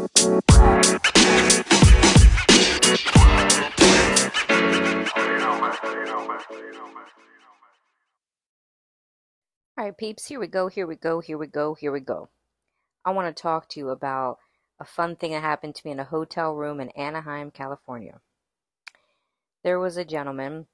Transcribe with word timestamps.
All 0.00 0.06
right, 9.76 9.96
peeps, 9.96 10.26
here 10.26 10.40
we 10.40 10.46
go, 10.46 10.68
here 10.68 10.86
we 10.86 10.96
go, 10.96 11.20
here 11.20 11.36
we 11.36 11.46
go, 11.46 11.74
here 11.74 11.92
we 11.92 12.00
go. 12.00 12.30
I 13.04 13.10
want 13.10 13.34
to 13.34 13.42
talk 13.42 13.68
to 13.70 13.80
you 13.80 13.90
about 13.90 14.38
a 14.78 14.86
fun 14.86 15.16
thing 15.16 15.32
that 15.32 15.42
happened 15.42 15.74
to 15.74 15.82
me 15.84 15.90
in 15.90 16.00
a 16.00 16.04
hotel 16.04 16.54
room 16.54 16.80
in 16.80 16.88
Anaheim, 16.90 17.50
California. 17.50 18.20
There 19.62 19.78
was 19.78 19.98
a 19.98 20.04
gentleman 20.06 20.66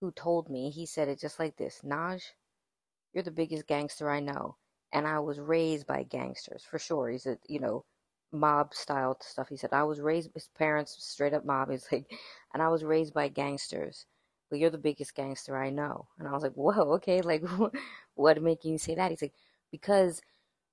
who 0.00 0.12
told 0.12 0.48
me, 0.48 0.70
he 0.70 0.86
said 0.86 1.08
it 1.08 1.18
just 1.18 1.40
like 1.40 1.56
this 1.56 1.80
Naj, 1.84 2.22
you're 3.12 3.24
the 3.24 3.32
biggest 3.32 3.66
gangster 3.66 4.08
I 4.08 4.20
know. 4.20 4.56
And 4.92 5.06
I 5.06 5.20
was 5.20 5.40
raised 5.40 5.86
by 5.86 6.02
gangsters, 6.02 6.64
for 6.64 6.78
sure. 6.78 7.08
He 7.10 7.18
said, 7.18 7.38
you 7.48 7.60
know, 7.60 7.84
mob 8.32 8.74
style 8.74 9.16
stuff. 9.20 9.48
He 9.48 9.56
said, 9.56 9.72
I 9.72 9.84
was 9.84 10.00
raised, 10.00 10.30
his 10.34 10.48
parents 10.58 10.96
straight 10.98 11.34
up 11.34 11.44
mob. 11.44 11.70
He's 11.70 11.86
like, 11.92 12.10
and 12.54 12.62
I 12.62 12.68
was 12.68 12.84
raised 12.84 13.14
by 13.14 13.28
gangsters. 13.28 14.06
But 14.50 14.58
you're 14.58 14.70
the 14.70 14.78
biggest 14.78 15.14
gangster 15.14 15.56
I 15.56 15.70
know. 15.70 16.06
And 16.18 16.28
I 16.28 16.32
was 16.32 16.42
like, 16.42 16.52
whoa, 16.56 16.92
okay, 16.94 17.20
like, 17.22 17.42
what 18.14 18.42
making 18.42 18.72
you 18.72 18.78
say 18.78 18.94
that? 18.94 19.10
He's 19.10 19.22
like, 19.22 19.34
because 19.70 20.20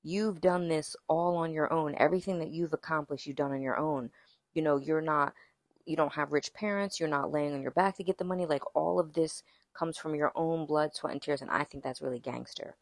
you've 0.04 0.42
done 0.42 0.68
this 0.68 0.96
all 1.08 1.38
on 1.38 1.54
your 1.54 1.72
own. 1.72 1.96
Everything 1.98 2.40
that 2.40 2.52
you've 2.52 2.74
accomplished, 2.74 3.26
you've 3.28 3.36
done 3.36 3.52
on 3.52 3.62
your 3.62 3.78
own. 3.78 4.10
You 4.54 4.62
know, 4.62 4.78
you're 4.78 5.02
not, 5.02 5.34
you 5.86 5.96
don't 5.96 6.14
have 6.14 6.34
rich 6.34 6.54
parents. 6.54 7.00
You're 7.00 7.10
not 7.10 7.32
laying 7.32 7.54
on 7.54 7.62
your 7.62 7.72
back 7.72 7.98
to 7.98 8.04
get 8.04 8.18
the 8.18 8.24
money. 8.26 8.46
Like, 8.46 8.64
all 8.76 9.00
of 9.00 9.14
this 9.14 9.44
comes 9.74 9.98
from 9.98 10.16
your 10.16 10.32
own 10.36 10.66
blood, 10.66 10.94
sweat, 10.94 11.14
and 11.14 11.22
tears. 11.22 11.42
And 11.42 11.52
I 11.52 11.64
think 11.64 11.84
that's 11.84 12.02
really 12.02 12.20
gangster. 12.20 12.76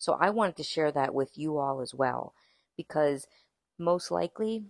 So 0.00 0.14
I 0.14 0.30
wanted 0.30 0.56
to 0.56 0.64
share 0.64 0.90
that 0.92 1.14
with 1.14 1.38
you 1.38 1.58
all 1.58 1.80
as 1.80 1.94
well, 1.94 2.34
because 2.76 3.28
most 3.78 4.10
likely, 4.10 4.64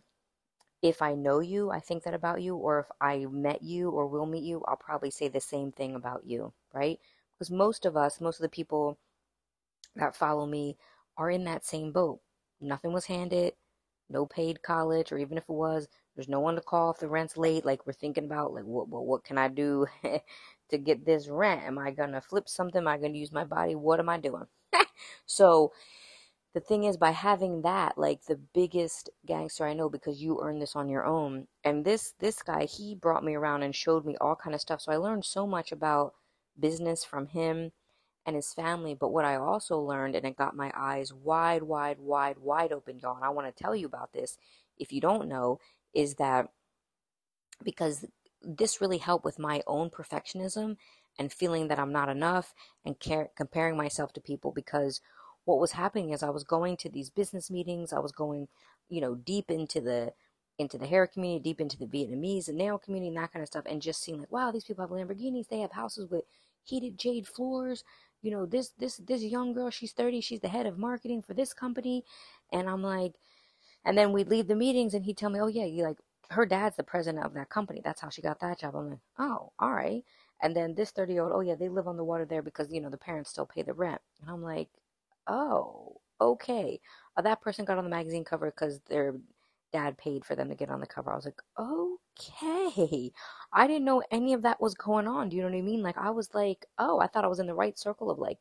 if 0.83 1.03
I 1.03 1.15
know 1.15 1.41
you, 1.41 1.71
I 1.71 1.81
think 1.81 2.05
that 2.05 2.15
about 2.15 2.43
you, 2.43 2.57
or 2.57 2.81
if 2.81 2.87
I 3.01 3.27
met 3.27 3.63
you 3.63 3.91
or 3.91 4.07
will 4.07 4.27
meet 4.27 4.45
you, 4.45 4.63
I'll 4.69 4.77
probably 4.77 5.11
say 5.11 5.29
the 5.29 5.41
same 5.41 5.73
thing 5.73 5.95
about 5.95 6.27
you, 6.27 6.53
right? 6.75 7.01
Because 7.35 7.51
most 7.51 7.87
of 7.87 7.97
us, 7.97 8.21
most 8.21 8.39
of 8.41 8.43
the 8.43 8.51
people 8.51 8.99
that 9.97 10.17
follow 10.17 10.47
me 10.47 10.77
are 11.17 11.31
in 11.31 11.45
that 11.45 11.65
same 11.65 11.93
boat. 11.93 12.21
Nothing 12.61 12.93
was 12.93 13.07
handed, 13.07 13.55
no 14.09 14.27
paid 14.27 14.63
college, 14.63 15.13
or 15.13 15.19
even 15.19 15.39
if 15.39 15.45
it 15.45 15.53
was, 15.53 15.89
there's 16.17 16.29
no 16.29 16.41
one 16.41 16.57
to 16.57 16.61
call 16.61 16.91
if 16.91 16.99
the 16.99 17.09
rent's 17.09 17.37
late. 17.37 17.65
Like 17.65 17.87
we're 17.87 17.93
thinking 17.93 18.25
about, 18.25 18.53
like, 18.53 18.65
what, 18.65 18.89
what, 18.89 19.07
what 19.07 19.25
can 19.25 19.39
I 19.39 19.49
do 19.49 19.87
to 20.71 20.79
get 20.79 21.05
this 21.05 21.29
rent? 21.29 21.63
Am 21.63 21.79
I 21.79 21.91
gonna 21.93 22.21
flip 22.21 22.49
something? 22.49 22.81
Am 22.81 22.89
I 22.89 22.99
gonna 22.99 23.15
use 23.19 23.33
my 23.33 23.45
body? 23.45 23.75
What 23.75 24.01
am 24.01 24.09
I 24.09 24.19
doing? 24.19 24.47
so 25.27 25.73
the 26.55 26.61
thing 26.61 26.85
is 26.85 26.97
by 26.97 27.11
having 27.11 27.63
that 27.63 27.97
like 27.97 28.25
the 28.25 28.37
biggest 28.55 29.11
gangster 29.27 29.67
i 29.67 29.73
know 29.73 29.89
because 29.89 30.23
you 30.23 30.41
earned 30.43 30.61
this 30.61 30.77
on 30.77 30.89
your 30.89 31.05
own 31.05 31.47
and 31.65 31.85
this 31.85 32.15
this 32.19 32.43
guy 32.43 32.65
he 32.65 32.95
brought 32.95 33.25
me 33.25 33.35
around 33.35 33.63
and 33.63 33.75
showed 33.75 34.05
me 34.05 34.17
all 34.21 34.37
kind 34.37 34.55
of 34.55 34.61
stuff 34.61 34.81
so 34.81 34.93
i 34.93 34.97
learned 34.97 35.25
so 35.25 35.47
much 35.47 35.73
about 35.73 36.15
business 36.59 37.05
from 37.05 37.27
him 37.27 37.73
and 38.27 38.37
his 38.37 38.53
family 38.53 38.95
but 38.95 39.13
what 39.13 39.25
i 39.25 39.37
also 39.37 39.79
learned 39.79 40.15
and 40.15 40.27
it 40.27 40.37
got 40.37 40.57
my 40.57 40.71
eyes 40.77 41.13
wide 41.13 41.63
wide 41.63 41.99
wide 42.01 42.39
wide 42.39 42.73
open 42.73 42.99
y'all 42.99 43.17
and 43.17 43.25
i 43.25 43.29
want 43.29 43.47
to 43.47 43.63
tell 43.63 43.75
you 43.75 43.87
about 43.87 44.13
this 44.13 44.37
if 44.79 44.93
you 44.93 45.01
don't 45.01 45.29
know 45.29 45.59
is 45.95 46.17
that 46.17 46.49
because 47.63 48.05
this 48.43 48.81
really 48.81 48.99
helped 48.99 49.25
with 49.25 49.39
my 49.39 49.63
own 49.67 49.91
perfectionism 49.91 50.77
and 51.21 51.33
feeling 51.33 51.69
that 51.69 51.81
I'm 51.81 51.93
not 51.93 52.11
enough 52.11 52.55
and 52.87 52.99
care, 53.01 53.31
comparing 53.37 53.77
myself 53.79 54.15
to 54.15 54.23
people 54.23 54.53
because 54.53 55.03
what 55.45 55.61
was 55.61 55.73
happening 55.73 56.11
is 56.13 56.25
I 56.25 56.31
was 56.31 56.45
going 56.45 56.79
to 56.79 56.91
these 56.91 57.11
business 57.11 57.53
meetings, 57.53 57.93
I 57.93 58.01
was 58.01 58.13
going, 58.13 58.49
you 58.91 59.03
know, 59.03 59.17
deep 59.17 59.53
into 59.53 59.83
the 59.83 60.15
into 60.59 60.79
the 60.79 60.87
hair 60.89 61.07
community, 61.07 61.43
deep 61.43 61.61
into 61.61 61.79
the 61.79 61.87
Vietnamese 61.87 62.49
and 62.49 62.59
nail 62.59 62.79
community 62.79 63.09
and 63.09 63.19
that 63.19 63.33
kind 63.33 63.43
of 63.43 63.49
stuff 63.49 63.65
and 63.67 63.83
just 63.83 64.03
seeing 64.03 64.21
like, 64.21 64.33
wow, 64.33 64.53
these 64.53 64.65
people 64.65 64.85
have 64.85 64.91
Lamborghinis, 64.93 65.49
they 65.49 65.61
have 65.61 65.73
houses 65.73 66.11
with 66.11 66.25
heated 66.65 66.99
jade 66.99 67.29
floors. 67.29 67.85
You 68.23 68.33
know, 68.33 68.47
this 68.47 68.71
this 68.79 68.97
this 68.99 69.23
young 69.23 69.53
girl, 69.55 69.71
she's 69.71 69.93
30, 69.93 70.23
she's 70.23 70.41
the 70.41 70.49
head 70.49 70.67
of 70.67 70.79
marketing 70.79 71.23
for 71.23 71.35
this 71.35 71.55
company. 71.55 72.05
And 72.53 72.69
I'm 72.71 72.83
like 72.83 73.15
and 73.85 73.97
then 73.99 74.13
we'd 74.13 74.29
leave 74.29 74.49
the 74.49 74.57
meetings 74.57 74.95
and 74.95 75.05
he'd 75.05 75.19
tell 75.19 75.31
me, 75.31 75.41
Oh 75.41 75.47
yeah, 75.49 75.65
you 75.65 75.85
like 75.85 75.99
her 76.31 76.47
dad's 76.47 76.77
the 76.77 76.85
president 76.85 77.25
of 77.25 77.35
that 77.35 77.51
company. 77.51 77.81
That's 77.85 78.01
how 78.01 78.11
she 78.11 78.23
got 78.23 78.41
that 78.41 78.61
job. 78.61 78.77
I'm 78.77 78.91
like, 78.91 79.01
Oh, 79.19 79.53
all 79.59 79.73
right. 79.73 80.05
And 80.43 80.57
then 80.57 80.75
this 80.75 80.91
30 80.91 81.15
year 81.15 81.23
old, 81.25 81.33
oh 81.35 81.41
yeah, 81.41 81.55
they 81.55 81.69
live 81.69 81.89
on 81.89 81.97
the 81.97 82.05
water 82.05 82.25
there 82.25 82.43
because, 82.43 82.73
you 82.73 82.81
know, 82.81 82.91
the 82.91 82.97
parents 82.99 83.31
still 83.31 83.47
pay 83.47 83.63
the 83.63 83.75
rent. 83.75 84.01
And 84.21 84.31
I'm 84.31 84.43
like, 84.43 84.69
oh, 85.27 86.01
okay. 86.21 86.81
Uh, 87.17 87.23
that 87.23 87.41
person 87.41 87.65
got 87.65 87.79
on 87.79 87.85
the 87.85 87.91
magazine 87.91 88.25
cover 88.25 88.51
because 88.51 88.81
their 88.89 89.15
dad 89.73 89.97
paid 89.99 90.25
for 90.25 90.35
them 90.35 90.49
to 90.49 90.55
get 90.55 90.71
on 90.71 90.81
the 90.81 90.87
cover. 90.87 91.13
I 91.13 91.17
was 91.17 91.25
like, 91.27 91.41
okay. 91.59 93.13
I 93.53 93.67
didn't 93.67 93.85
know 93.85 94.03
any 94.11 94.33
of 94.33 94.43
that 94.43 94.61
was 94.61 94.75
going 94.75 95.07
on. 95.07 95.29
Do 95.29 95.37
you 95.37 95.43
know 95.43 95.49
what 95.51 95.59
I 95.59 95.63
mean? 95.63 95.83
Like, 95.83 95.99
I 95.99 96.11
was 96.11 96.31
like, 96.35 96.67
oh, 96.79 96.99
I 97.01 97.07
thought 97.07 97.25
I 97.25 97.29
was 97.29 97.41
in 97.41 97.47
the 97.47 97.55
right 97.55 97.79
circle 97.79 98.11
of 98.11 98.19
like, 98.19 98.39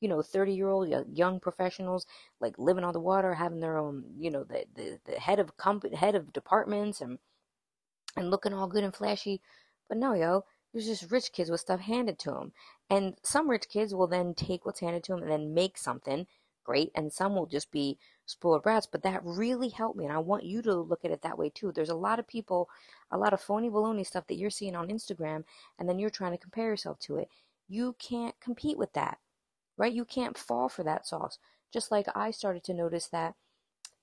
you 0.00 0.08
know, 0.08 0.22
30 0.22 0.54
year 0.54 0.68
old 0.68 0.88
young 1.16 1.40
professionals, 1.40 2.06
like 2.40 2.58
living 2.58 2.84
on 2.84 2.92
the 2.92 3.00
water, 3.00 3.34
having 3.34 3.60
their 3.60 3.78
own, 3.78 4.04
you 4.18 4.30
know, 4.30 4.44
the, 4.44 4.64
the, 4.74 4.98
the 5.06 5.18
head 5.18 5.38
of 5.38 5.56
company, 5.56 5.96
head 5.96 6.14
of 6.14 6.32
departments 6.32 7.00
and, 7.00 7.18
and 8.16 8.30
looking 8.30 8.52
all 8.52 8.66
good 8.68 8.84
and 8.84 8.94
flashy. 8.94 9.40
But 9.88 9.98
no, 9.98 10.14
yo, 10.14 10.44
there's 10.76 10.86
just 10.86 11.10
rich 11.10 11.32
kids 11.32 11.50
with 11.50 11.60
stuff 11.60 11.80
handed 11.80 12.18
to 12.18 12.30
them. 12.32 12.52
And 12.90 13.14
some 13.22 13.48
rich 13.48 13.66
kids 13.70 13.94
will 13.94 14.06
then 14.06 14.34
take 14.34 14.66
what's 14.66 14.80
handed 14.80 15.04
to 15.04 15.12
them 15.12 15.22
and 15.22 15.30
then 15.30 15.54
make 15.54 15.78
something 15.78 16.26
great. 16.64 16.90
And 16.94 17.10
some 17.10 17.34
will 17.34 17.46
just 17.46 17.70
be 17.70 17.98
spoiled 18.26 18.62
brats. 18.62 18.86
But 18.86 19.02
that 19.04 19.24
really 19.24 19.70
helped 19.70 19.96
me. 19.96 20.04
And 20.04 20.12
I 20.12 20.18
want 20.18 20.44
you 20.44 20.60
to 20.60 20.74
look 20.74 21.02
at 21.02 21.10
it 21.10 21.22
that 21.22 21.38
way 21.38 21.48
too. 21.48 21.72
There's 21.72 21.88
a 21.88 21.94
lot 21.94 22.18
of 22.18 22.28
people, 22.28 22.68
a 23.10 23.16
lot 23.16 23.32
of 23.32 23.40
phony 23.40 23.70
baloney 23.70 24.06
stuff 24.06 24.26
that 24.26 24.34
you're 24.34 24.50
seeing 24.50 24.76
on 24.76 24.88
Instagram. 24.88 25.44
And 25.78 25.88
then 25.88 25.98
you're 25.98 26.10
trying 26.10 26.32
to 26.32 26.38
compare 26.38 26.68
yourself 26.68 26.98
to 27.00 27.16
it. 27.16 27.28
You 27.68 27.96
can't 27.98 28.38
compete 28.38 28.76
with 28.76 28.92
that, 28.92 29.16
right? 29.78 29.94
You 29.94 30.04
can't 30.04 30.36
fall 30.36 30.68
for 30.68 30.82
that 30.82 31.06
sauce. 31.06 31.38
Just 31.72 31.90
like 31.90 32.06
I 32.14 32.30
started 32.30 32.64
to 32.64 32.74
notice 32.74 33.06
that 33.06 33.34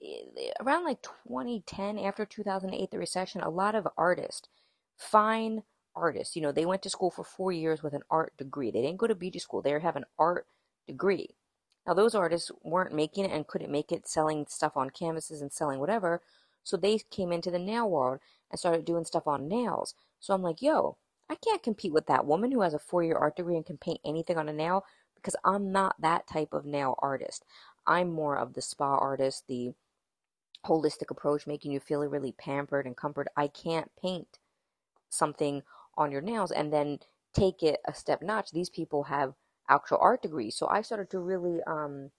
eh, 0.03 0.49
around 0.59 0.85
like 0.85 1.03
2010, 1.03 1.99
after 1.99 2.25
2008, 2.25 2.89
the 2.89 2.97
recession, 2.97 3.41
a 3.41 3.49
lot 3.51 3.75
of 3.75 3.87
artists, 3.95 4.49
fine 4.97 5.61
artists. 5.95 6.35
You 6.35 6.41
know, 6.41 6.51
they 6.51 6.65
went 6.65 6.81
to 6.83 6.89
school 6.89 7.11
for 7.11 7.23
four 7.23 7.51
years 7.51 7.83
with 7.83 7.93
an 7.93 8.03
art 8.09 8.33
degree. 8.37 8.71
They 8.71 8.81
didn't 8.81 8.97
go 8.97 9.07
to 9.07 9.15
beauty 9.15 9.39
school. 9.39 9.61
They 9.61 9.79
have 9.79 9.95
an 9.95 10.05
art 10.17 10.47
degree. 10.87 11.35
Now, 11.85 11.93
those 11.93 12.15
artists 12.15 12.51
weren't 12.63 12.93
making 12.93 13.25
it 13.25 13.31
and 13.31 13.47
couldn't 13.47 13.71
make 13.71 13.91
it 13.91 14.07
selling 14.07 14.45
stuff 14.47 14.77
on 14.77 14.89
canvases 14.89 15.41
and 15.41 15.51
selling 15.51 15.79
whatever. 15.79 16.21
So 16.63 16.77
they 16.77 16.99
came 17.11 17.31
into 17.31 17.51
the 17.51 17.59
nail 17.59 17.89
world 17.89 18.19
and 18.49 18.59
started 18.59 18.85
doing 18.85 19.03
stuff 19.03 19.27
on 19.27 19.49
nails. 19.49 19.95
So 20.19 20.33
I'm 20.33 20.41
like, 20.41 20.61
yo, 20.61 20.97
I 21.29 21.35
can't 21.35 21.63
compete 21.63 21.91
with 21.91 22.07
that 22.07 22.25
woman 22.25 22.51
who 22.51 22.61
has 22.61 22.73
a 22.73 22.79
four 22.79 23.03
year 23.03 23.17
art 23.17 23.35
degree 23.35 23.55
and 23.55 23.65
can 23.65 23.77
paint 23.77 23.99
anything 24.05 24.37
on 24.37 24.47
a 24.47 24.53
nail 24.53 24.85
because 25.15 25.35
I'm 25.43 25.71
not 25.71 25.99
that 25.99 26.27
type 26.27 26.53
of 26.53 26.65
nail 26.65 26.95
artist. 26.99 27.43
I'm 27.85 28.13
more 28.13 28.37
of 28.37 28.53
the 28.53 28.61
spa 28.61 28.97
artist, 28.97 29.43
the 29.47 29.73
holistic 30.65 31.09
approach, 31.11 31.45
making 31.45 31.71
you 31.71 31.79
feel 31.79 31.99
really 32.01 32.31
pampered 32.31 32.85
and 32.85 32.95
comforted. 32.95 33.31
I 33.35 33.47
can't 33.47 33.91
paint 34.01 34.39
something 35.09 35.63
on 35.97 36.11
your 36.11 36.21
nails 36.21 36.51
and 36.51 36.71
then 36.71 36.99
take 37.33 37.63
it 37.63 37.79
a 37.85 37.93
step 37.93 38.21
notch. 38.21 38.51
These 38.51 38.69
people 38.69 39.03
have 39.03 39.33
actual 39.69 39.97
art 40.01 40.21
degrees. 40.21 40.55
So 40.55 40.67
I 40.67 40.81
started 40.81 41.09
to 41.11 41.19
really 41.19 41.59
um, 41.65 42.11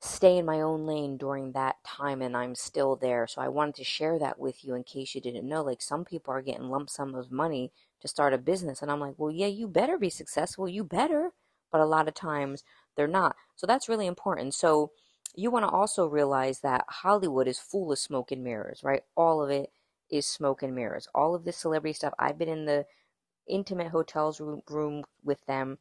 stay 0.00 0.38
in 0.38 0.44
my 0.44 0.60
own 0.60 0.86
lane 0.86 1.16
during 1.16 1.52
that 1.52 1.76
time 1.84 2.22
and 2.22 2.36
I'm 2.36 2.54
still 2.54 2.96
there. 2.96 3.26
So 3.26 3.40
I 3.40 3.48
wanted 3.48 3.74
to 3.76 3.84
share 3.84 4.18
that 4.18 4.38
with 4.38 4.64
you 4.64 4.74
in 4.74 4.84
case 4.84 5.14
you 5.14 5.20
didn't 5.20 5.48
know. 5.48 5.62
Like 5.62 5.82
some 5.82 6.04
people 6.04 6.32
are 6.32 6.42
getting 6.42 6.68
lump 6.68 6.90
sum 6.90 7.14
of 7.14 7.30
money 7.32 7.72
to 8.00 8.08
start 8.08 8.34
a 8.34 8.38
business. 8.38 8.82
And 8.82 8.90
I'm 8.90 9.00
like, 9.00 9.14
well, 9.16 9.30
yeah, 9.30 9.46
you 9.46 9.68
better 9.68 9.98
be 9.98 10.10
successful. 10.10 10.68
You 10.68 10.84
better. 10.84 11.32
But 11.72 11.80
a 11.80 11.86
lot 11.86 12.08
of 12.08 12.14
times 12.14 12.62
they're 12.96 13.08
not. 13.08 13.36
So 13.56 13.66
that's 13.66 13.88
really 13.88 14.06
important. 14.06 14.54
So 14.54 14.92
you 15.34 15.50
want 15.50 15.64
to 15.64 15.70
also 15.70 16.06
realize 16.06 16.60
that 16.60 16.84
Hollywood 16.88 17.48
is 17.48 17.58
full 17.58 17.92
of 17.92 17.98
smoke 17.98 18.32
and 18.32 18.42
mirrors, 18.42 18.80
right? 18.82 19.02
All 19.16 19.42
of 19.42 19.50
it 19.50 19.70
is 20.10 20.26
smoke 20.26 20.62
and 20.62 20.74
mirrors. 20.74 21.08
All 21.14 21.34
of 21.34 21.44
this 21.44 21.56
celebrity 21.56 21.94
stuff, 21.94 22.14
I've 22.18 22.38
been 22.38 22.48
in 22.48 22.64
the 22.64 22.86
intimate 23.48 23.88
hotels 23.88 24.40
room, 24.40 25.04
with 25.24 25.44
them. 25.46 25.78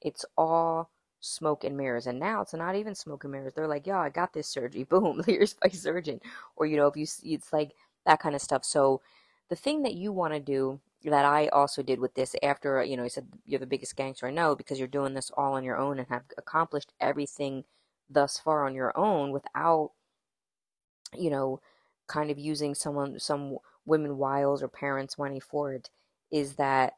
It's 0.00 0.24
all 0.36 0.90
smoke 1.20 1.64
and 1.64 1.76
mirrors. 1.76 2.06
And 2.06 2.18
now 2.18 2.40
it's 2.42 2.54
not 2.54 2.76
even 2.76 2.94
smoke 2.94 3.24
and 3.24 3.32
mirrors. 3.32 3.54
They're 3.54 3.68
like, 3.68 3.86
yeah, 3.86 4.00
I 4.00 4.08
got 4.08 4.32
this 4.32 4.48
surgery. 4.48 4.84
Boom, 4.88 5.22
here's 5.26 5.56
my 5.62 5.70
surgeon. 5.70 6.20
Or, 6.56 6.66
you 6.66 6.76
know, 6.76 6.86
if 6.86 6.96
you, 6.96 7.06
it's 7.24 7.52
like 7.52 7.72
that 8.06 8.20
kind 8.20 8.34
of 8.34 8.40
stuff. 8.42 8.64
So 8.64 9.00
the 9.48 9.56
thing 9.56 9.82
that 9.82 9.94
you 9.94 10.12
want 10.12 10.34
to 10.34 10.40
do 10.40 10.80
that 11.04 11.24
I 11.24 11.48
also 11.48 11.82
did 11.82 11.98
with 12.00 12.14
this 12.14 12.36
after, 12.42 12.80
uh, 12.80 12.84
you 12.84 12.96
know, 12.96 13.02
he 13.04 13.08
said, 13.08 13.26
you're 13.46 13.60
the 13.60 13.66
biggest 13.66 13.96
gangster 13.96 14.26
I 14.26 14.30
know 14.30 14.54
because 14.54 14.78
you're 14.78 14.88
doing 14.88 15.14
this 15.14 15.30
all 15.36 15.54
on 15.54 15.64
your 15.64 15.76
own 15.78 15.98
and 15.98 16.08
have 16.08 16.24
accomplished 16.36 16.92
everything 17.00 17.64
thus 18.08 18.38
far 18.38 18.66
on 18.66 18.74
your 18.74 18.96
own 18.98 19.30
without, 19.30 19.92
you 21.16 21.30
know, 21.30 21.60
kind 22.10 22.30
of 22.32 22.38
using 22.38 22.74
someone 22.76 23.20
some 23.20 23.58
women 23.86 24.18
wiles 24.18 24.62
or 24.62 24.68
parents 24.68 25.18
money 25.18 25.40
for 25.40 25.74
it 25.74 25.90
is 26.32 26.56
that 26.56 26.94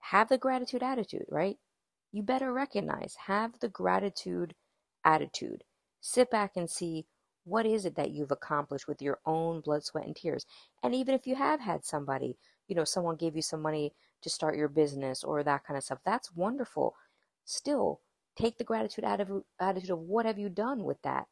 have 0.00 0.28
the 0.28 0.38
gratitude 0.38 0.82
attitude, 0.82 1.26
right? 1.30 1.58
You 2.12 2.22
better 2.22 2.52
recognize, 2.52 3.16
have 3.26 3.60
the 3.60 3.68
gratitude 3.68 4.54
attitude. 5.04 5.64
Sit 6.00 6.30
back 6.30 6.52
and 6.56 6.70
see 6.70 7.06
What 7.44 7.66
is 7.66 7.86
it 7.86 7.96
that 7.96 8.10
you've 8.12 8.32
accomplished 8.32 8.88
with 8.88 9.02
your 9.02 9.20
own 9.26 9.60
blood, 9.62 9.84
sweat, 9.84 10.06
and 10.06 10.16
tears? 10.16 10.46
And 10.82 10.94
even 10.94 11.14
if 11.14 11.26
you 11.26 11.36
have 11.36 11.60
had 11.60 11.84
somebody, 11.84 12.38
you 12.68 12.76
know, 12.76 12.84
someone 12.84 13.16
gave 13.16 13.36
you 13.36 13.42
some 13.42 13.62
money 13.62 13.94
to 14.22 14.30
start 14.30 14.56
your 14.56 14.68
business 14.68 15.24
or 15.24 15.42
that 15.44 15.64
kind 15.64 15.78
of 15.78 15.84
stuff, 15.84 16.00
that's 16.04 16.34
wonderful. 16.36 16.96
Still, 17.46 18.00
take 18.36 18.58
the 18.58 18.64
gratitude 18.64 19.04
attitude 19.04 19.90
of 19.90 20.00
what 20.00 20.26
have 20.26 20.38
you 20.38 20.50
done 20.50 20.84
with 20.84 21.02
that 21.02 21.28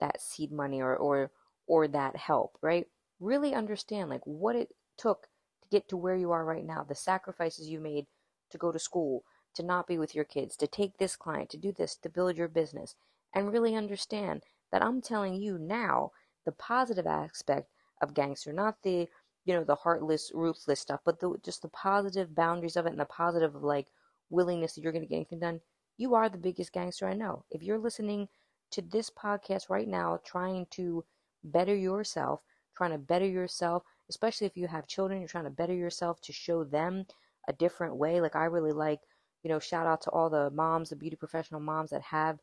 that 0.00 0.20
seed 0.22 0.52
money 0.52 0.82
or 0.82 0.96
or 0.96 1.30
or 1.66 1.88
that 1.88 2.16
help, 2.16 2.58
right? 2.62 2.86
Really 3.20 3.54
understand 3.54 4.10
like 4.10 4.24
what 4.24 4.56
it 4.56 4.70
took 4.96 5.28
to 5.62 5.68
get 5.70 5.88
to 5.88 5.96
where 5.96 6.16
you 6.16 6.30
are 6.30 6.44
right 6.44 6.64
now, 6.64 6.84
the 6.84 6.94
sacrifices 6.94 7.68
you 7.68 7.80
made 7.80 8.06
to 8.50 8.58
go 8.58 8.70
to 8.72 8.78
school, 8.78 9.24
to 9.54 9.62
not 9.62 9.86
be 9.86 9.98
with 9.98 10.14
your 10.14 10.24
kids, 10.24 10.56
to 10.56 10.66
take 10.66 10.98
this 10.98 11.16
client, 11.16 11.50
to 11.50 11.56
do 11.56 11.72
this, 11.72 11.96
to 11.96 12.08
build 12.08 12.36
your 12.36 12.48
business, 12.48 12.94
and 13.34 13.52
really 13.52 13.74
understand 13.74 14.42
that 14.72 14.82
I'm 14.82 15.00
telling 15.00 15.34
you 15.34 15.58
now 15.58 16.10
the 16.44 16.52
positive 16.52 17.06
aspect 17.06 17.70
of 18.02 18.14
gangster, 18.14 18.52
not 18.52 18.76
the 18.82 19.08
you 19.44 19.54
know 19.54 19.64
the 19.64 19.74
heartless, 19.74 20.30
ruthless 20.34 20.80
stuff, 20.80 21.00
but 21.04 21.20
the 21.20 21.36
just 21.44 21.62
the 21.62 21.68
positive 21.68 22.34
boundaries 22.34 22.76
of 22.76 22.86
it 22.86 22.90
and 22.90 23.00
the 23.00 23.04
positive 23.04 23.54
like 23.62 23.88
willingness 24.30 24.74
that 24.74 24.82
you're 24.82 24.92
going 24.92 25.02
to 25.04 25.08
get 25.08 25.16
anything 25.16 25.40
done. 25.40 25.60
You 25.96 26.14
are 26.14 26.28
the 26.28 26.38
biggest 26.38 26.72
gangster 26.72 27.06
I 27.06 27.14
know. 27.14 27.44
If 27.50 27.62
you're 27.62 27.78
listening 27.78 28.28
to 28.72 28.82
this 28.82 29.10
podcast 29.10 29.70
right 29.70 29.86
now, 29.86 30.18
trying 30.24 30.66
to 30.72 31.04
better 31.44 31.74
yourself, 31.74 32.40
trying 32.76 32.92
to 32.92 32.98
better 32.98 33.26
yourself, 33.26 33.84
especially 34.08 34.46
if 34.46 34.56
you 34.56 34.66
have 34.66 34.86
children, 34.86 35.20
you're 35.20 35.28
trying 35.28 35.44
to 35.44 35.50
better 35.50 35.74
yourself 35.74 36.20
to 36.22 36.32
show 36.32 36.64
them 36.64 37.06
a 37.48 37.52
different 37.52 37.96
way. 37.96 38.20
Like 38.20 38.36
I 38.36 38.44
really 38.46 38.72
like, 38.72 39.00
you 39.42 39.50
know, 39.50 39.58
shout 39.60 39.86
out 39.86 40.02
to 40.02 40.10
all 40.10 40.30
the 40.30 40.50
moms, 40.50 40.90
the 40.90 40.96
beauty 40.96 41.16
professional 41.16 41.60
moms 41.60 41.90
that 41.90 42.02
have 42.02 42.38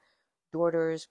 daughters 0.54 1.08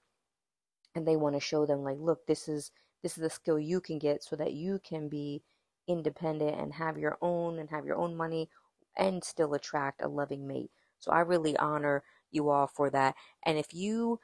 and 0.94 1.06
they 1.06 1.16
want 1.16 1.34
to 1.34 1.40
show 1.40 1.66
them 1.66 1.82
like 1.82 1.98
look 1.98 2.26
this 2.26 2.48
is 2.48 2.72
this 3.02 3.16
is 3.16 3.22
the 3.22 3.30
skill 3.30 3.58
you 3.58 3.80
can 3.80 3.98
get 3.98 4.22
so 4.22 4.36
that 4.36 4.52
you 4.52 4.80
can 4.84 5.08
be 5.08 5.42
independent 5.88 6.58
and 6.58 6.74
have 6.74 6.98
your 6.98 7.16
own 7.22 7.58
and 7.58 7.70
have 7.70 7.84
your 7.84 7.96
own 7.96 8.16
money 8.16 8.48
and 8.96 9.24
still 9.24 9.54
attract 9.54 10.02
a 10.02 10.08
loving 10.08 10.46
mate 10.46 10.70
so 10.98 11.10
i 11.10 11.20
really 11.20 11.56
honor 11.56 12.02
you 12.30 12.48
all 12.50 12.66
for 12.66 12.90
that 12.90 13.14
and 13.44 13.58
if 13.58 13.72
you 13.72 14.18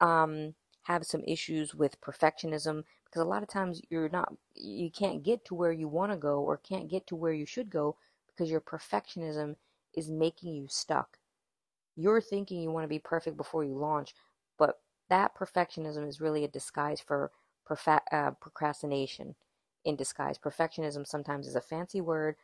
um, 0.00 0.54
have 0.82 1.06
some 1.06 1.22
issues 1.26 1.74
with 1.74 2.00
perfectionism 2.00 2.84
because 3.04 3.22
a 3.22 3.28
lot 3.28 3.42
of 3.42 3.48
times 3.48 3.80
you're 3.90 4.08
not 4.08 4.34
you 4.54 4.90
can't 4.90 5.22
get 5.22 5.44
to 5.44 5.54
where 5.54 5.72
you 5.72 5.88
want 5.88 6.10
to 6.10 6.16
go 6.16 6.40
or 6.40 6.56
can't 6.56 6.90
get 6.90 7.06
to 7.06 7.16
where 7.16 7.32
you 7.32 7.46
should 7.46 7.70
go 7.70 7.96
because 8.26 8.50
your 8.50 8.60
perfectionism 8.60 9.56
is 9.94 10.10
making 10.10 10.54
you 10.54 10.66
stuck 10.68 11.18
you're 11.94 12.20
thinking 12.20 12.60
you 12.60 12.70
want 12.70 12.84
to 12.84 12.88
be 12.88 12.98
perfect 12.98 13.36
before 13.36 13.64
you 13.64 13.74
launch 13.74 14.14
but 14.58 14.80
that 15.08 15.36
perfectionism 15.36 16.08
is 16.08 16.20
really 16.20 16.44
a 16.44 16.48
disguise 16.48 17.00
for 17.00 17.30
uh, 18.12 18.30
procrastination 18.40 19.34
in 19.84 19.96
disguise. 19.96 20.38
Perfectionism 20.38 21.06
sometimes 21.06 21.46
is 21.46 21.56
a 21.56 21.60
fancy 21.60 22.00
word 22.00 22.36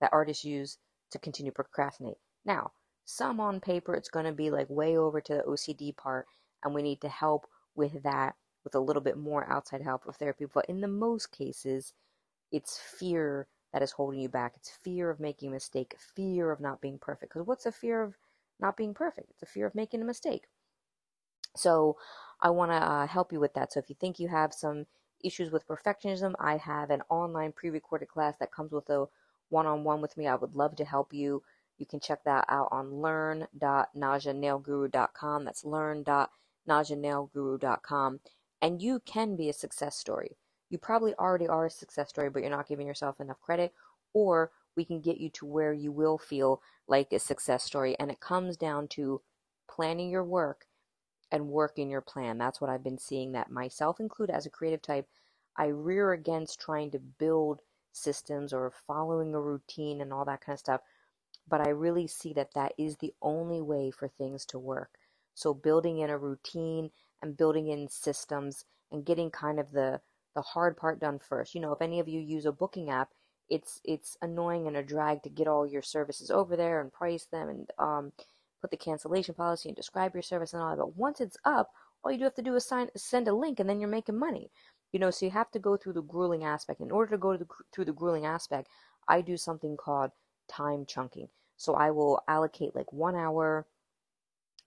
that 0.00 0.10
artists 0.12 0.44
use 0.44 0.78
to 1.10 1.18
continue 1.18 1.52
procrastinate. 1.52 2.18
Now, 2.44 2.72
some 3.04 3.40
on 3.40 3.60
paper 3.60 3.94
it's 3.94 4.08
going 4.08 4.26
to 4.26 4.32
be 4.32 4.50
like 4.50 4.68
way 4.68 4.96
over 4.96 5.20
to 5.20 5.34
the 5.34 5.42
OCD 5.42 5.96
part, 5.96 6.26
and 6.64 6.74
we 6.74 6.82
need 6.82 7.00
to 7.02 7.08
help 7.08 7.46
with 7.76 8.02
that 8.02 8.34
with 8.66 8.74
a 8.74 8.80
little 8.80 9.00
bit 9.00 9.16
more 9.16 9.48
outside 9.48 9.80
help 9.80 10.04
of 10.06 10.16
therapy. 10.16 10.44
But 10.52 10.66
in 10.66 10.80
the 10.80 10.88
most 10.88 11.30
cases, 11.30 11.92
it's 12.50 12.78
fear 12.78 13.46
that 13.72 13.80
is 13.80 13.92
holding 13.92 14.18
you 14.18 14.28
back. 14.28 14.54
It's 14.56 14.70
fear 14.70 15.08
of 15.08 15.20
making 15.20 15.50
a 15.50 15.52
mistake, 15.52 15.94
fear 15.98 16.50
of 16.50 16.58
not 16.60 16.80
being 16.80 16.98
perfect. 16.98 17.32
Because 17.32 17.46
what's 17.46 17.64
a 17.64 17.70
fear 17.70 18.02
of 18.02 18.16
not 18.58 18.76
being 18.76 18.92
perfect? 18.92 19.30
It's 19.30 19.44
a 19.44 19.46
fear 19.46 19.66
of 19.66 19.76
making 19.76 20.02
a 20.02 20.04
mistake. 20.04 20.48
So 21.54 21.96
I 22.40 22.50
want 22.50 22.72
to 22.72 22.76
uh, 22.76 23.06
help 23.06 23.32
you 23.32 23.38
with 23.38 23.54
that. 23.54 23.72
So 23.72 23.78
if 23.78 23.88
you 23.88 23.94
think 24.00 24.18
you 24.18 24.26
have 24.28 24.52
some 24.52 24.86
issues 25.22 25.52
with 25.52 25.68
perfectionism, 25.68 26.34
I 26.40 26.56
have 26.56 26.90
an 26.90 27.02
online 27.08 27.52
pre-recorded 27.52 28.08
class 28.08 28.34
that 28.40 28.50
comes 28.52 28.72
with 28.72 28.90
a 28.90 29.06
one-on-one 29.50 30.00
with 30.00 30.16
me. 30.16 30.26
I 30.26 30.34
would 30.34 30.56
love 30.56 30.74
to 30.76 30.84
help 30.84 31.12
you. 31.12 31.44
You 31.78 31.86
can 31.86 32.00
check 32.00 32.24
that 32.24 32.46
out 32.48 32.66
on 32.72 33.00
learn.najanailguru.com. 33.00 35.44
That's 35.44 35.64
learn.najanailguru.com. 35.64 36.28
And 38.62 38.82
you 38.82 39.00
can 39.04 39.36
be 39.36 39.48
a 39.48 39.52
success 39.54 39.96
story. 39.96 40.36
You 40.70 40.78
probably 40.78 41.14
already 41.14 41.48
are 41.48 41.66
a 41.66 41.70
success 41.70 42.08
story, 42.08 42.30
but 42.30 42.42
you're 42.42 42.50
not 42.50 42.68
giving 42.68 42.86
yourself 42.86 43.20
enough 43.20 43.40
credit. 43.40 43.74
Or 44.14 44.50
we 44.76 44.84
can 44.84 45.00
get 45.00 45.18
you 45.18 45.30
to 45.30 45.46
where 45.46 45.72
you 45.72 45.92
will 45.92 46.18
feel 46.18 46.62
like 46.88 47.12
a 47.12 47.18
success 47.18 47.64
story. 47.64 47.96
And 47.98 48.10
it 48.10 48.20
comes 48.20 48.56
down 48.56 48.88
to 48.88 49.22
planning 49.68 50.10
your 50.10 50.24
work 50.24 50.66
and 51.32 51.48
working 51.48 51.90
your 51.90 52.00
plan. 52.00 52.38
That's 52.38 52.60
what 52.60 52.70
I've 52.70 52.84
been 52.84 52.98
seeing 52.98 53.32
that 53.32 53.50
myself 53.50 54.00
include 54.00 54.30
as 54.30 54.46
a 54.46 54.50
creative 54.50 54.82
type, 54.82 55.06
I 55.56 55.66
rear 55.66 56.12
against 56.12 56.60
trying 56.60 56.90
to 56.92 56.98
build 56.98 57.60
systems 57.92 58.52
or 58.52 58.72
following 58.86 59.34
a 59.34 59.40
routine 59.40 60.00
and 60.00 60.12
all 60.12 60.24
that 60.26 60.40
kind 60.40 60.54
of 60.54 60.60
stuff. 60.60 60.80
But 61.48 61.60
I 61.60 61.70
really 61.70 62.06
see 62.06 62.32
that 62.34 62.54
that 62.54 62.72
is 62.78 62.96
the 62.96 63.14
only 63.22 63.62
way 63.62 63.90
for 63.90 64.08
things 64.08 64.44
to 64.46 64.58
work. 64.58 64.90
So 65.36 65.54
building 65.54 65.98
in 65.98 66.10
a 66.10 66.18
routine 66.18 66.90
and 67.22 67.36
building 67.36 67.68
in 67.68 67.88
systems 67.88 68.64
and 68.90 69.04
getting 69.04 69.30
kind 69.30 69.60
of 69.60 69.70
the 69.70 70.00
the 70.34 70.42
hard 70.42 70.76
part 70.76 70.98
done 70.98 71.18
first. 71.18 71.54
You 71.54 71.60
know, 71.60 71.72
if 71.72 71.80
any 71.80 72.00
of 72.00 72.08
you 72.08 72.20
use 72.20 72.44
a 72.46 72.52
booking 72.52 72.90
app, 72.90 73.10
it's 73.48 73.80
it's 73.84 74.16
annoying 74.22 74.66
and 74.66 74.76
a 74.76 74.82
drag 74.82 75.22
to 75.22 75.30
get 75.30 75.46
all 75.46 75.66
your 75.66 75.82
services 75.82 76.30
over 76.30 76.56
there 76.56 76.80
and 76.80 76.92
price 76.92 77.26
them 77.26 77.48
and 77.48 77.70
um 77.78 78.12
put 78.60 78.70
the 78.70 78.76
cancellation 78.76 79.34
policy 79.34 79.68
and 79.68 79.76
describe 79.76 80.14
your 80.14 80.22
service 80.22 80.52
and 80.54 80.62
all 80.62 80.70
that. 80.70 80.78
But 80.78 80.96
once 80.96 81.20
it's 81.20 81.36
up, 81.44 81.70
all 82.02 82.10
you 82.10 82.18
do 82.18 82.24
have 82.24 82.34
to 82.34 82.42
do 82.42 82.54
is 82.54 82.66
sign, 82.66 82.88
send 82.96 83.28
a 83.28 83.34
link, 83.34 83.60
and 83.60 83.68
then 83.68 83.78
you're 83.78 83.88
making 83.88 84.18
money. 84.18 84.50
You 84.92 85.00
know, 85.00 85.10
so 85.10 85.26
you 85.26 85.32
have 85.32 85.50
to 85.50 85.58
go 85.58 85.76
through 85.76 85.94
the 85.94 86.02
grueling 86.02 86.44
aspect. 86.44 86.80
In 86.80 86.90
order 86.90 87.10
to 87.10 87.18
go 87.18 87.32
to 87.32 87.38
the, 87.38 87.46
through 87.72 87.84
the 87.84 87.92
grueling 87.92 88.24
aspect, 88.24 88.68
I 89.08 89.20
do 89.20 89.36
something 89.36 89.76
called 89.76 90.12
time 90.48 90.86
chunking. 90.86 91.28
So 91.56 91.74
I 91.74 91.90
will 91.90 92.22
allocate 92.28 92.74
like 92.74 92.92
one 92.92 93.16
hour, 93.16 93.66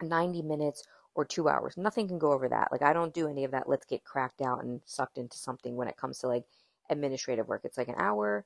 90 0.02 0.42
minutes, 0.42 0.84
or 1.16 1.26
two 1.26 1.50
hours. 1.50 1.76
Nothing 1.76 2.08
can 2.08 2.18
go 2.20 2.32
over 2.32 2.48
that. 2.50 2.72
Like 2.72 2.82
I 2.82 2.94
don't 2.94 3.14
do 3.14 3.28
any 3.28 3.44
of 3.44 3.52
that. 3.52 3.68
Let's 3.68 3.86
get 3.86 4.04
cracked 4.04 4.42
out 4.42 4.64
and 4.64 4.82
sucked 4.86 5.18
into 5.18 5.38
something 5.38 5.76
when 5.76 5.88
it 5.88 5.98
comes 5.98 6.20
to 6.20 6.28
like 6.28 6.46
administrative 6.90 7.48
work. 7.48 7.62
It's 7.66 7.78
like 7.78 7.90
an 7.90 7.96
hour, 7.98 8.46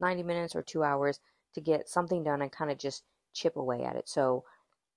90 0.00 0.22
minutes, 0.22 0.54
or 0.54 0.62
two 0.62 0.84
hours 0.84 1.20
to 1.54 1.60
get 1.60 1.88
something 1.88 2.22
done 2.22 2.42
and 2.42 2.52
kind 2.52 2.70
of 2.70 2.78
just 2.78 3.02
chip 3.32 3.56
away 3.56 3.82
at 3.82 3.96
it. 3.96 4.08
So 4.08 4.44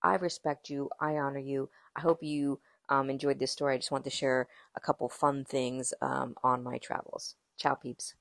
I 0.04 0.16
respect 0.16 0.70
you. 0.70 0.90
I 1.00 1.18
honor 1.18 1.40
you. 1.40 1.70
I 1.96 2.02
hope 2.02 2.22
you 2.22 2.60
um, 2.90 3.10
enjoyed 3.10 3.40
this 3.40 3.52
story. 3.52 3.74
I 3.74 3.78
just 3.78 3.92
want 3.92 4.04
to 4.04 4.10
share 4.10 4.48
a 4.76 4.80
couple 4.80 5.10
fun 5.10 5.44
things 5.44 5.94
um, 6.02 6.36
on 6.44 6.64
my 6.64 6.78
travels. 6.78 7.36
Ciao, 7.58 7.74
peeps 7.74 8.14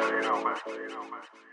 you 0.00 0.22
know, 0.22 0.42
más, 0.42 0.60
más, 0.66 1.10
más, 1.10 1.10
más. 1.10 1.51